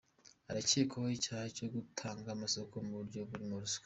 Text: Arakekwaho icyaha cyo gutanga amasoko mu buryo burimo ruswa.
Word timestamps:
Arakekwaho 0.49 1.09
icyaha 1.17 1.47
cyo 1.57 1.67
gutanga 1.73 2.27
amasoko 2.35 2.73
mu 2.85 2.91
buryo 2.99 3.19
burimo 3.29 3.55
ruswa. 3.63 3.79